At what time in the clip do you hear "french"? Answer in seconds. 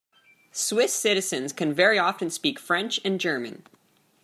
2.57-2.99